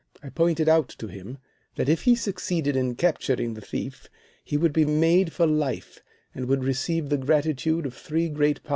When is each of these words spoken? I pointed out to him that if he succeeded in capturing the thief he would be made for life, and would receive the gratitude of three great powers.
I 0.23 0.29
pointed 0.29 0.67
out 0.67 0.89
to 0.97 1.05
him 1.05 1.37
that 1.75 1.87
if 1.87 2.01
he 2.05 2.15
succeeded 2.15 2.75
in 2.75 2.95
capturing 2.95 3.53
the 3.53 3.61
thief 3.61 4.09
he 4.43 4.57
would 4.57 4.73
be 4.73 4.83
made 4.83 5.31
for 5.31 5.45
life, 5.45 6.01
and 6.33 6.47
would 6.47 6.63
receive 6.63 7.09
the 7.09 7.19
gratitude 7.19 7.85
of 7.85 7.93
three 7.93 8.27
great 8.27 8.63
powers. 8.63 8.69